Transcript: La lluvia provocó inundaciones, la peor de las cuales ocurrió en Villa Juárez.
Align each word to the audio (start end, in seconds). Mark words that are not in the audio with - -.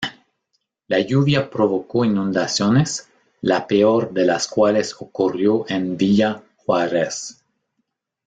La 0.87 0.97
lluvia 0.97 1.47
provocó 1.51 2.03
inundaciones, 2.05 3.07
la 3.41 3.67
peor 3.67 4.11
de 4.11 4.25
las 4.25 4.47
cuales 4.47 4.95
ocurrió 4.99 5.63
en 5.69 5.95
Villa 5.95 6.41
Juárez. 6.65 7.37